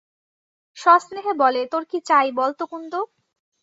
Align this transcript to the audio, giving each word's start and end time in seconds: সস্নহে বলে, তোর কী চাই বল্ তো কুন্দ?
সস্নহে 0.77 1.33
বলে, 1.33 1.61
তোর 1.71 1.83
কী 1.91 1.97
চাই 2.05 2.27
বল্ 2.31 2.51
তো 2.59 2.65
কুন্দ? 2.71 2.93